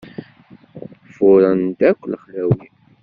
Furren-d 1.13 1.79
akk 1.89 2.01
lexlawi. 2.05 2.67